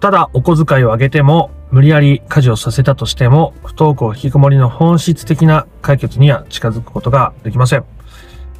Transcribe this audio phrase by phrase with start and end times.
[0.00, 7.84] ただ、お小遣いを上げても、無理やり家事をさせたとしても、不登校引きこもりの本質的な解決には近づくことができません。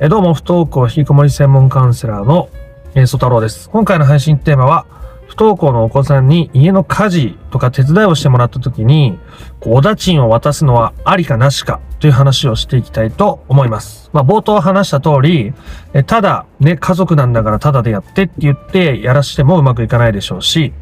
[0.01, 2.51] えどうも、不登校引きこもり専門カウンセラーの、
[2.95, 3.71] えー、ソ太郎です。
[3.71, 4.85] 今回の配信テーマは、
[5.29, 9.19] 不登校のお子さんに家の家事とか手伝いをしてもらった時に、
[9.63, 14.11] おだちんを渡すのはありかなしかという話をしていきたいと思います。
[14.13, 15.55] まあ、冒頭話した通り、
[15.95, 20.75] えただ、ね、家族なんだからただでやってって言ってやらしてもうまくいかないでしょうし、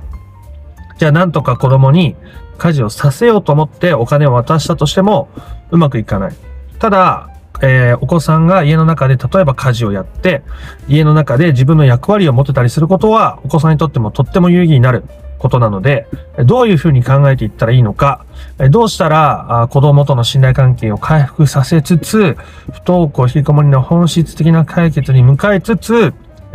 [0.98, 2.16] じゃあなんとか子供に
[2.58, 5.28] 家事をさせようと思ってお金を渡したとしても
[5.70, 6.32] うまくいかない。
[6.78, 10.42] ただ、えー、お子さんが家の中で例えば家事をやって、
[10.88, 15.04] 家の中で自分の役割を持てたりすることは、お子さんにとってもとっても有意義になる
[15.38, 16.06] ことなので、
[16.44, 18.24] どういうふうに考えていったらいいのか、
[18.70, 22.36] どうしたら子供との信頼関係を回復させつつ、
[22.72, 26.14] 不登校引きこもりの本質的な解決に向かいつつ、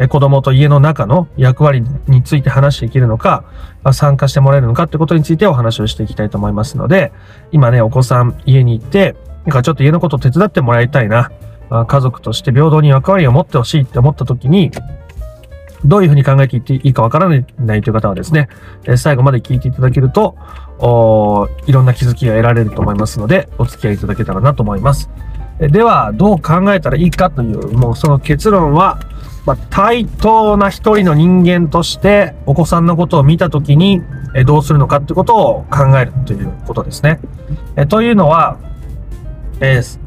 [0.10, 3.44] 子供と家の中の役割について話していけるのか、
[3.92, 7.12] 参加してもらえるのかってことについてお話をしていきたいと思いますので、
[7.52, 11.32] 今ね、お子さん家に行って、なんかちょっと家のことを手伝ってもらいたいな。
[11.88, 14.72] 家族として平等に役割を持ってほしいって思った時に、
[15.86, 18.48] どういうふうに考えていっていいかわからないという方はですね、
[18.96, 20.38] 最後まで聞いていただけると、
[21.66, 25.10] いろんな気づきが得られると思いますので、お付き合いいただけたらなと思います。
[25.60, 29.00] では、どう考えたらいいかという、もうその結論は、
[29.46, 34.02] まあ、対等な一人の人間としてお子さんのことを見たときに、
[34.46, 37.20] どうするのかってことを考えるということですね。
[37.76, 38.58] えというのは、
[39.60, 40.00] えー、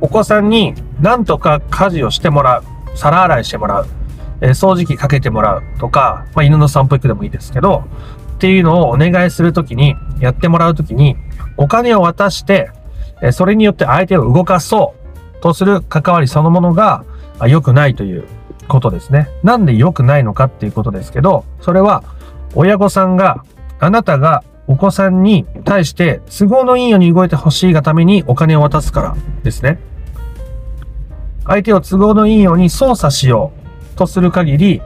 [0.00, 2.64] お子さんに何とか家事をしてもらう、
[2.96, 3.86] 皿洗いしてもらう、
[4.40, 5.62] えー、掃除機かけてもらう。
[5.78, 7.84] とか、まあ、犬の散歩行くでもいいですけど、
[8.36, 11.16] っていうのをお願いするときに、やってもらうときに、
[11.56, 12.70] お金を渡して、
[13.22, 14.94] えそれによって相手を動かそ
[15.38, 17.04] うとする関わりそのものが
[17.46, 18.24] 良くないという
[18.68, 19.28] ことですね。
[19.42, 22.04] なんで良くないのかっていうことですけど、それは
[22.54, 23.44] 親御さんが
[23.80, 29.78] あなたがお子さんに対して都合のいいように動いてほしいがためにお金を渡すからですね。
[31.46, 33.52] 相手を都合のいいように操作しよ
[33.94, 34.82] うとする限り、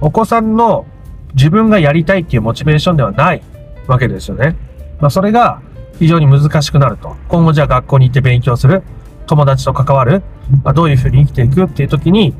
[0.00, 0.86] お子さんの
[1.34, 3.42] 自分がやりたいっていうモチベーションではない
[3.88, 4.56] わけですよね。
[5.00, 5.60] まあ、それが
[5.98, 7.16] 非常に難しくなると。
[7.28, 8.82] 今後じゃあ学校に行って勉強する、
[9.26, 10.22] 友達と関わる、
[10.62, 12.34] まあ、どういうふうに生きていくっていう時に、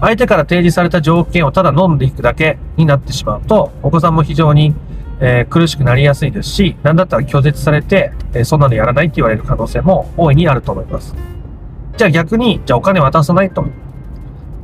[0.00, 4.74] 相手から提示された条件をただ飲んでいくだけになってしまうと、お子さんも非常に、
[5.20, 11.14] えー、苦しくなりやすいですし、なんだったら拒絶されて、えー、そんなのやらないって言われる可能性も大いにあると思います。
[11.98, 13.64] じゃあ逆に、じゃあお金渡さないと。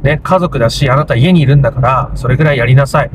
[0.03, 3.11] ね、家族だし、あなた家にいるんだから、それぐらいやりなさい。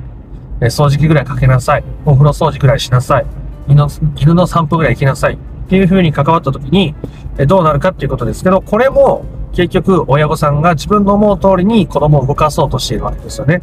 [0.61, 1.83] えー、掃除機ぐらいかけなさい。
[2.05, 3.40] お風呂掃除ぐらいしなさい。
[3.67, 5.33] 犬の犬の散歩ぐらい行きなさい。
[5.35, 5.37] っ
[5.71, 6.95] ていう風に関わった時に、
[7.37, 9.23] えどうなるかっていうことですけど、これも
[9.53, 13.61] 結局親御さんが自分の思う通りに子供を動かそうとしているわけですよね。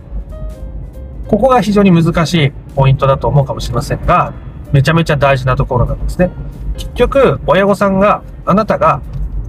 [1.29, 4.33] ここが非常に難しいポイントだと思うかもしれませんが、
[4.73, 6.31] めちゃめちゃ大事なところなんですね。
[6.79, 9.03] 結局、親御さんが、あなたが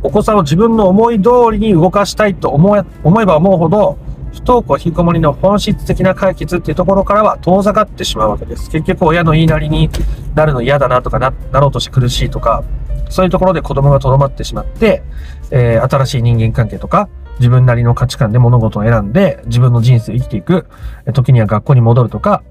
[0.03, 3.97] お子さんを自分の思い通りに動かしたいと思え思えば思うほど、
[4.31, 8.69] 不登校引きこもりの本質的な解決っていうところからは遠ざかってしまうわけです。
[8.69, 9.89] 結局親の言いなりに
[10.35, 12.63] なるの嫌だなとかな、なろうとして苦しいとか、
[13.09, 15.03] そういうところで子供がとどまってしまって、
[15.51, 17.09] えー、新しい人間関係とか、
[17.39, 20.67] 自分なりの価値観で物事を選んで、自分の人生生きていく、
[21.13, 22.43] 時には学校に戻るとか、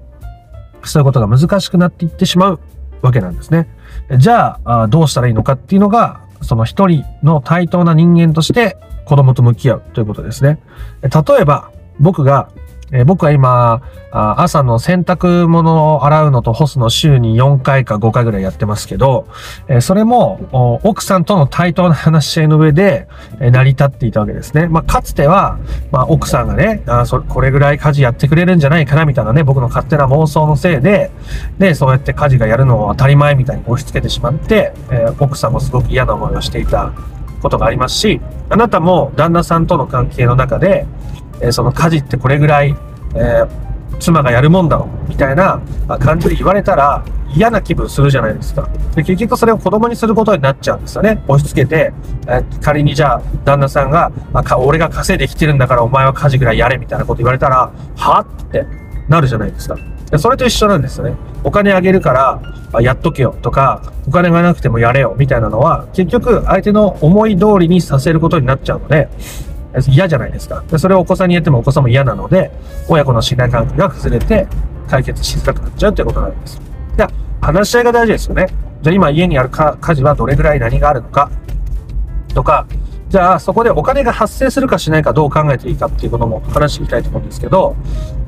[0.83, 2.59] そういうことが難しくなっていってしまう
[3.01, 3.69] わけなんですね。
[4.17, 8.77] じゃあ、どうしたらいいのかっていうのが、その一人の対等な人間として
[9.09, 10.59] 子供と向き合うということですね。
[11.01, 11.09] 例
[11.41, 12.49] えば、僕が
[12.91, 13.81] え、僕は今、
[14.11, 19.27] 朝の洗濯物を洗うのと干すの週に4回か5回ぐらいやってますけど、
[19.67, 23.07] え、それも奥さんとの対等な話し合いの上で、
[23.39, 24.67] え、成り立っていたわけですね。
[24.67, 25.59] まあ、かつては、
[25.91, 31.11] まあ、奥さんがね、あそこれぐらい家事やってくれるんじゃないかなみたいなね、僕の勝手な妄想のせいで、
[31.59, 36.91] で、そうやって家事がやるのを当たり前みたいに押し付けてしまって、え奥さんもすごく嫌な思いをしていた
[37.41, 40.85] ことがありますし、あなたも旦那さんとの関係の中で、
[41.41, 42.75] えその家事ってこれぐらい、
[43.15, 43.47] えー、
[43.99, 45.61] 妻がやるもんだろ、みたいな
[45.99, 47.03] 感じで言われたら
[47.35, 48.67] 嫌な気分するじゃないですか。
[48.95, 51.23] で、結局それを子供にすることになっちゃうんですよね。
[51.27, 51.93] 押し付けて、
[52.27, 58.65] えー、仮にじゃあ、旦那さんが、あ、俺が稼いできてるんだからお前は家事ぐらいやれ、みたいなこと言われたら、はって
[59.07, 59.75] なるじゃないですか。
[60.17, 61.15] それと一緒なんですよね。
[61.43, 62.41] お金あげるか
[62.73, 69.09] ら、やっとけよとか、お金がなくてもやれよみたいなのは、結局相手の思い通りにさせることになっちゃうので、
[69.87, 70.63] 嫌じゃないですか。
[70.69, 72.51] でそれをお子さんに言ってもお子さんも嫌なので、
[72.87, 74.47] 親子の信頼関係が崩れて
[74.87, 76.59] 解決しづらくなっちゃうということなんです。
[76.97, 77.05] じゃ
[77.41, 78.47] あ、話し合いが大事ですよね。
[78.81, 81.29] じゃあ今家にある家事はどれぐらい何があるのか
[82.33, 82.65] とか、
[83.09, 87.75] じゃあそこでお金が発生するかしないかどう考えていいかっていうことも話していきたいと思うんですけど、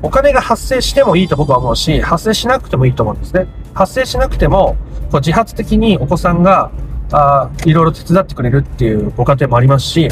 [0.02, 3.46] お金が発生してもいいと僕は思うし、発生しなくてもいいと思うんですね。
[3.74, 4.76] 発生しなくても、
[5.12, 6.72] こう自発的にお子さんが、
[7.12, 10.08] あいろいろ手伝ってくれるっていうご家庭もありますし、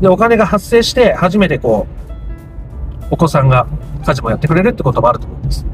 [0.00, 3.66] で、お金が発生して初めてこう、お子さんが
[4.04, 5.66] 家事もやってくれるってこともあると思うんです。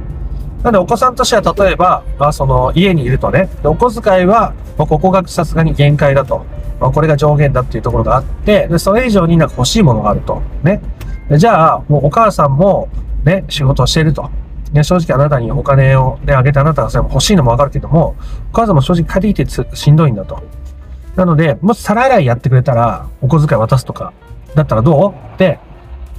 [0.62, 6.46] なのでお子さんとしては例えば、まあ、その家にいるとね、お小遣いは、まここがさすがに限界だと。
[6.82, 10.42] まあ、これが上限だっていうところがあって、で、それ以上になんか欲しいものがあると。
[10.62, 10.82] ね。
[11.30, 12.88] じゃあ、もうお母さんも
[13.24, 14.28] ね、仕事をしていると。
[14.72, 18.16] ね、正直あなたにお金をね、あげてあなたがそれも欲しいのもわかるけども、
[18.50, 20.42] お母さんも正直借りてしんどいんだと。
[21.14, 24.12] なので、もし皿洗いやってくれたら、お小遣い渡すとか、
[24.54, 25.34] だったらどう？
[25.34, 25.60] って、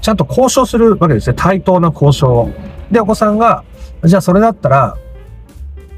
[0.02, 1.36] ちゃんと交渉するわけですね。
[1.36, 2.50] 対等な交渉を。
[2.92, 3.64] で、お子さんが、
[4.04, 4.98] じゃあそれだったら、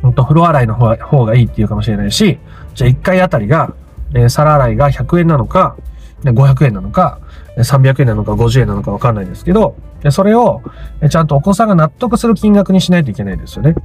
[0.02, 2.40] ほんと風呂洗いの方方がいいっていうかもしれないし、
[2.74, 3.74] じゃあ1回あたりが、
[4.16, 5.76] えー、皿洗いが100円なのか、
[6.24, 7.20] 500円なのか、
[7.58, 9.76] 300円なのか50円なのかわかんないですけど、
[10.10, 10.62] それを
[11.10, 13.76] ちゃんとお子さんが納得する金額にしないといけないですよね。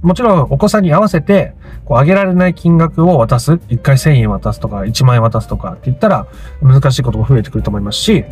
[0.00, 1.54] もちろんお子さんに合わせて、
[1.84, 3.52] こう上げられない金額を渡す。
[3.52, 6.26] 1回1000円渡すとか、1万円渡すとかって言ったら
[6.60, 8.24] 難しいことも増えてくると思いますし、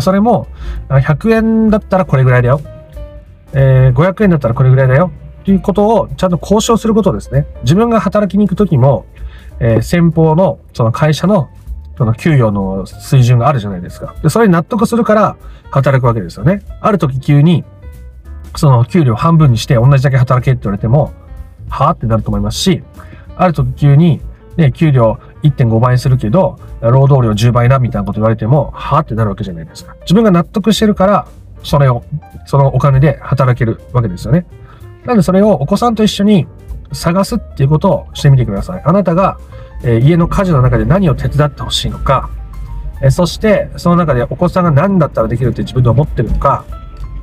[0.00, 0.46] それも
[0.88, 2.60] 100円だったらこれぐらいだよ。
[3.52, 5.10] えー、500円だったらこれぐらいだよ。
[5.40, 7.46] っていうことをちゃんと交渉することですね。
[7.62, 9.06] 自分が働きに行くときも、
[9.60, 11.50] えー、先方のその会社の
[11.96, 14.14] その給与の水準があるじゃないですか。
[14.22, 15.36] で、それに納得するから
[15.70, 16.62] 働くわけですよね。
[16.80, 17.62] ある時急に
[18.56, 21.12] その給料半分にして同じだけ働けって言われても、
[21.68, 22.82] はぁってなると思いますし、
[23.36, 24.20] ある時急に、
[24.56, 29.94] ね、給料1.5倍するけど、労働量10倍だみたいなこと言われても、はぁってなるわけじゃないですか。
[30.02, 31.28] 自分が納得してるから、
[31.62, 32.02] それを、
[32.46, 34.46] そのお金で働けるわけですよね。
[35.04, 36.46] なんでそれをお子さんと一緒に
[36.92, 38.82] 探すっていうことをしてみてください。
[38.84, 39.38] あなたが、
[39.82, 42.30] え、家の家事の中で何を手伝ってほしいのか、
[43.02, 46.64] え、そしてその中でお子さんが何だったらできるって自分で思ってるのか、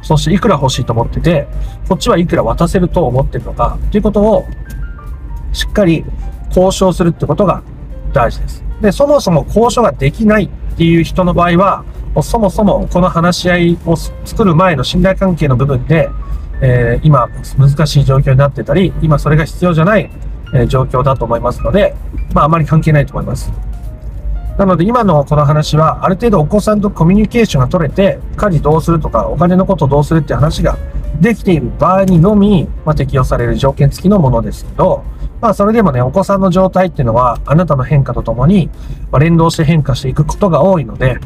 [0.02, 1.48] そしていくら欲しいと思ってて、
[1.88, 4.46] こっちはいくら渡せると思ってるのか、ということを
[5.54, 6.06] しっかり
[6.50, 7.62] 交渉するってことが
[8.14, 8.64] 大事です。
[8.82, 11.84] で、そもそも交渉ができないっていう人の場合は、
[12.22, 16.10] そもそもこの話し合いを作る前の信頼関係の部分で、
[16.62, 20.10] えー、今難しい状況になってたり、今それが必要じゃない、
[20.54, 21.96] えー、状況だと思いますので、
[22.34, 23.52] まああまり関係ないと思います。
[24.58, 30.78] なので今のこの話は、ある程度お子さんとコミュニケーションが取れて、家事どうするとか、お金のことどうするって話が
[31.22, 35.04] できている場合にのみ、まあ、適用される条件付きのものですけど、
[35.40, 38.70] まあそれでもね、お子さんの状態っていうのは、あなたの変化とともに、
[39.12, 41.20] ま連動して変化していくことが多いので、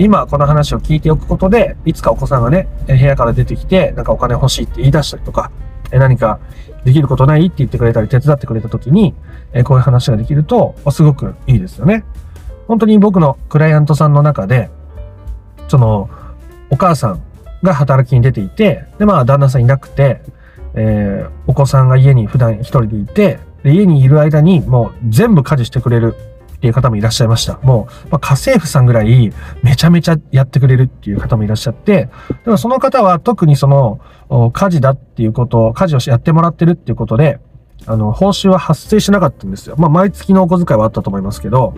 [0.00, 5.50] 今この話を聞いておくことで、いつかお子さんがね、部屋から出てきて、なんかお金欲しいって言い出したりとか、
[5.90, 6.38] 何か
[6.84, 7.46] できることない？
[7.46, 9.14] って言ってくれたり手伝ってくれた時に、
[9.64, 12.04] こういう話ができると、すごくいいですよね。
[12.66, 14.70] 本当に僕のクライアントさんの中で、
[15.68, 16.10] その、
[16.70, 17.22] お母さん
[17.62, 20.22] が働きに出ていて、で、まあ、旦那さんいなくて、
[20.74, 26.14] えー、お子さんが家に普段一人でいて、家にいる間にもう全部家事してくれる
[26.58, 27.58] っていう方もいらっしゃいました。
[27.62, 29.32] もう、まあ、家政婦さんぐらい
[29.62, 32.08] めちゃめちゃやってくれるっていう方もいらっしゃって、
[32.44, 34.00] でもその方は特にその、
[34.52, 37.38] 家事だっていうこと、家事をやってもらってるっていうことで、
[37.86, 39.76] あの、報酬は発生しなかったんですよ。
[39.78, 41.74] まあ、毎月のお小遣いはあったと思いますけど、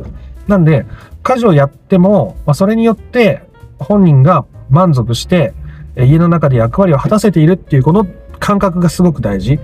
[0.48, 0.86] なんで、
[1.22, 3.42] 家事をやっても、まあ、それによって
[3.78, 5.52] 本人が満足して、
[5.96, 8.06] 家の中で役割を果たせているっていうこの
[8.38, 9.60] 感覚がすごく大事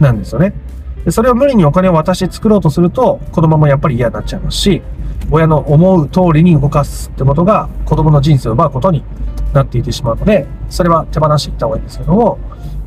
[0.00, 0.54] なんですよね。
[1.04, 4.82] でそれを無理にお金を渡して作ろうとすると、子供もやっぱり嫌になっちゃいますし、
[5.30, 9.04] 親の思う通りに動かすってことが子供の人生を奪うことに
[9.52, 12.38] なっていてしまうので、それは手放していった方がいいんですけども、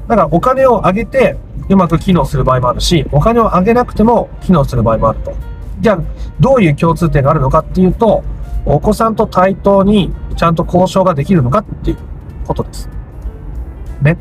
[0.07, 1.37] だからお金をあげて
[1.69, 5.33] うまく機能する場合もあるし、お金をあげなくても機能する場合もあると。
[5.79, 5.99] じゃあ、
[6.39, 8.23] どういう共通点があるのかっていうと、
[8.65, 11.97] お子さんと対等にちゃんと交渉ができるのかっていう
[12.45, 12.89] ことです。
[14.01, 14.17] ね。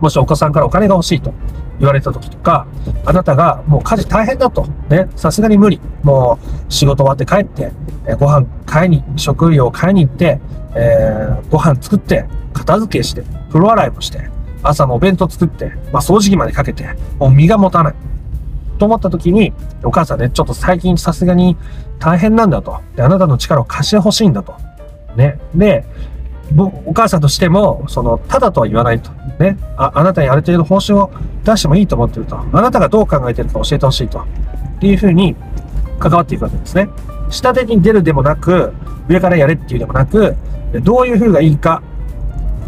[0.00, 1.32] もしお子さんからお金が欲しいと
[1.80, 2.66] 言われた時とか、
[3.06, 4.66] あなたがもう家事大変だと。
[4.90, 5.08] ね。
[5.16, 5.80] さすがに無理。
[6.02, 7.72] もう仕事終わって帰って、
[8.06, 10.40] えご飯買いに、食料買いに行って、
[10.74, 14.30] えー、ご飯作って、片付けして、風呂洗いもして、
[14.62, 16.86] 朝のお弁当作って、まあ掃除機までかけて、
[17.18, 17.94] もう身が持たない。
[18.78, 21.56] と思った時に、お母さんね、ちょっと最近さすがに
[21.98, 22.78] 大変なんだと。
[22.94, 24.54] で、あなたの力を貸してほしいんだと。
[25.16, 25.38] ね。
[25.54, 25.84] で、
[26.56, 29.10] お母さんとしても、その、ただとは言わないと。
[29.38, 29.56] ね。
[29.76, 31.10] あ、あなたにある程度報酬を
[31.44, 32.38] 出してもいいと思ってると。
[32.38, 34.20] あなたがどう考えてるか教えてほしいと。
[34.20, 34.24] っ
[34.80, 35.36] ていうふうに
[35.98, 36.88] 関わっていくわけですね。
[37.30, 38.72] 下手に出るでもなく、
[39.08, 40.36] 上からやれっていうでもなく、
[40.82, 41.82] どういう風がいいか、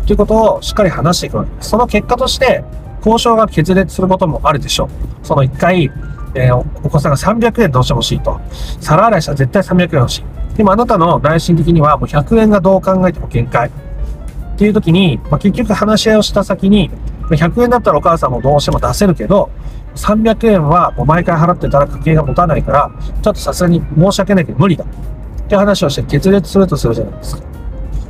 [0.06, 1.70] ということをしっかり話していくわけです。
[1.70, 2.64] その結果として、
[2.98, 5.26] 交渉が決裂することもあるでしょう。
[5.26, 5.90] その一回、
[6.34, 8.40] えー、お子さんが300円どうしてほしいと。
[8.80, 10.24] 皿洗いしたら絶対300円欲しい。
[10.56, 13.70] でもあなたの内心的にはもう100円がどう考えても限界。
[13.70, 16.90] っていう時に、まあ、結局話し合いをした先に、
[17.30, 19.50] 100円だったらお母さんもどうしても出せるけど、
[19.96, 22.90] 300円はもう毎回払ってたら家計が持たないから、
[23.22, 24.84] ちょっとさすがに申し訳ないけど無理だ。
[24.84, 27.42] って話をして決裂するとするじゃないですか。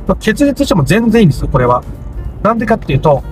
[0.07, 1.83] まあ、決裂しても全然いいんですよ、これは。
[2.41, 3.23] なんでかっていうと、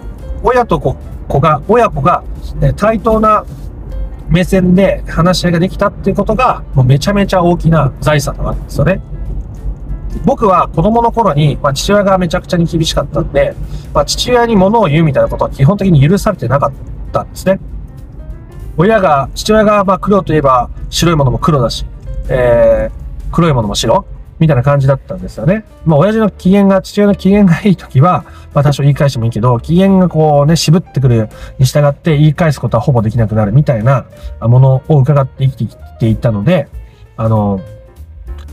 [0.43, 2.23] 親と子が、親子が、
[2.55, 3.45] ね、対等な
[4.31, 9.01] 目線で話し合いができたっていうことが、もうめちゃめちゃ大きな財産なわけですよね。
[10.25, 13.55] 僕は子供の頃に、まあ、父親がめちゃくちゃに厳しかったんで、
[13.93, 16.71] まあ、父親に物を言うみたいなことは基本的に許されてなかっ
[17.11, 17.59] たんですね。
[18.77, 21.85] 親が、父親がまあ黒といえば白いものも黒だし、
[22.29, 24.05] えー、黒いものも白
[24.41, 25.63] みたいな感じだったんですよね。
[25.85, 31.29] まあ、親父の機嫌が、父親の機嫌がいい時は、まあ、多少言い返してもいいけど、機嫌がこうね、渋ってくる
[31.59, 34.07] に従って言い返すことはほぼできなくなるみたいな
[34.41, 36.67] ものを伺って生きてきていたので、
[37.17, 37.61] あの、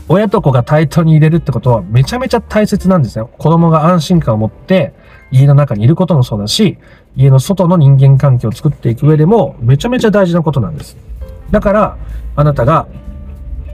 [0.07, 3.29] 親と子が対等に入れるってことはめちゃめちゃ大切なんですよ。
[3.39, 4.93] 子供が安心感を持って
[5.31, 6.77] 家の中にいることもそうだし、
[7.15, 10.97] 家の外の人間関係を作っていく上でもめちゃめちゃ大事なことなんです。
[11.51, 11.97] だから、
[12.35, 12.87] あなたが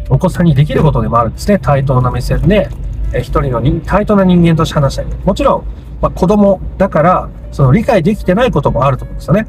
[0.10, 1.60] お子さんにできることでもあるんですね。
[1.60, 2.70] 対等な目線で、
[3.14, 5.06] え一人の人対等な人間として話したい。
[5.24, 5.64] もちろん、
[6.02, 9.48] まあ、子供だから、その理解できてないこともあると思うんですよね。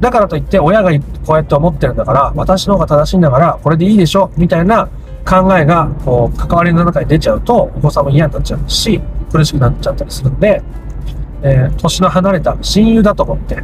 [0.00, 0.90] だからといって、親が
[1.24, 4.88] こうやって思ってるんだから、私の方が正しいんだから、これでいいでしょみたいな
[5.24, 10.62] 考えが、こう、関わりの中に出ちゃうと、お子さんも嫌になっちゃうし、苦しくなっちゃったりするんで、
[11.42, 13.62] えー、年の離れた親友だと思って、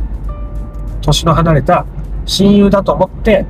[1.00, 1.84] 年の離れた
[2.24, 3.46] 親友だと思って、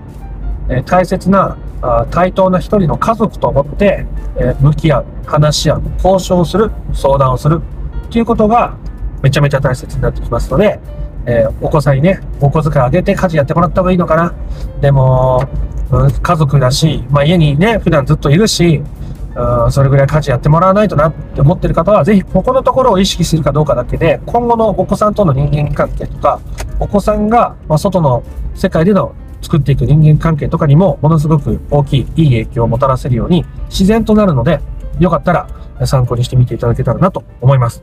[0.69, 7.61] えー、大切なあ対等な一人の家族と思って、えー、向き合う、話し合う、交渉する、相談をする
[8.07, 8.77] っていうことが
[9.23, 10.81] めちゃめちゃ大切になってきますので、
[11.27, 14.35] えー、お子さんにね、お小遣いあげて家事やってもらった方がいいのかな。
[14.81, 15.45] でも、
[15.91, 18.83] うん家族だし、まあ、家にね、普段ずっといるし、
[19.35, 26.41] うんそれぐらい家事やってもらわないとなって思ってる方は、ぜひここのところを意識するかどうかだけで、今後のお子さんとの人間関係とか、
[26.79, 28.23] お子さんが、ま外の
[28.55, 34.61] 世界での作っていく人間関係とかにも、ものすごく大きい、いい影響をもたらせるように、自然となるので、
[34.99, 35.49] よかったら
[35.85, 37.83] 参考にしてみていただけたらなと思います。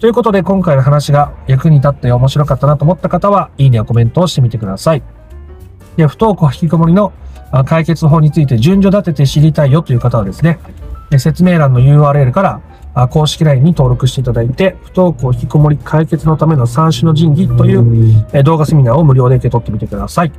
[0.00, 5.02] ということで、今回の話が役に立って面白かったなと思った方は、いいねやコメントをしてみてください。
[5.96, 7.12] で、不登校引きこもりの
[7.66, 10.58] 解決法について順序立てて知りたいよという方はですね、
[11.18, 12.60] 説明欄の URL か
[12.94, 20.32] ら公式 LINE に登録していただいて、不登校引きこもり解決のための三種の神器という動画セミナーを無料で受け取ってみてください。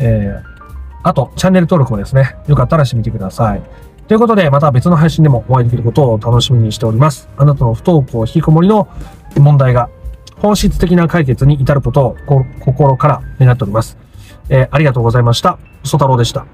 [0.00, 0.50] えー、
[1.02, 3.62] あと、チャンネル登録もですね、よかったらしてみてください。
[4.08, 7.28] ということで、また別の配信でもお会いできることを楽しみにしております。
[7.36, 8.88] あなたの不登校引きこもりの
[9.36, 9.88] 問題が
[10.38, 13.96] 本質的な解決に至ることを心から願っております。
[14.48, 15.58] えー、ありがとうございました。
[15.84, 16.46] ソ太郎でした。